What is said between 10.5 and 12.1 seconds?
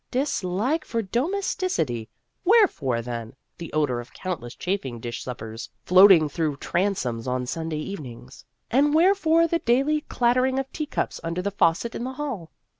of tea cups under the faucet in